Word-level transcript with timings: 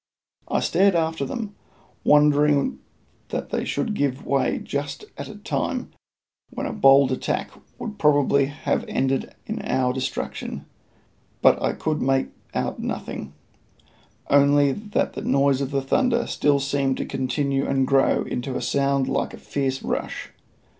I 0.47 0.61
stared 0.61 0.95
after 0.95 1.25
them, 1.25 1.53
wondering 2.03 2.79
that 3.29 3.51
they 3.51 3.63
should 3.63 3.93
give 3.93 4.25
way 4.25 4.57
just 4.57 5.05
at 5.15 5.27
a 5.27 5.35
time 5.35 5.91
when 6.49 6.65
a 6.65 6.73
bold 6.73 7.11
attack 7.11 7.51
would 7.77 7.99
probably 7.99 8.45
have 8.47 8.83
ended 8.87 9.35
in 9.45 9.61
our 9.61 9.93
destruction; 9.93 10.65
but 11.43 11.61
I 11.61 11.73
could 11.73 12.01
make 12.01 12.29
out 12.55 12.79
nothing, 12.79 13.33
only 14.27 14.71
that 14.71 15.13
the 15.13 15.21
noise 15.21 15.61
of 15.61 15.69
the 15.69 15.83
thunder 15.83 16.25
still 16.25 16.59
seemed 16.59 16.97
to 16.97 17.05
continue 17.05 17.67
and 17.67 17.85
grow 17.85 18.23
into 18.23 18.55
a 18.55 18.61
sound 18.63 19.07
like 19.07 19.35
a 19.35 19.37
fierce 19.37 19.83
rush. 19.83 20.31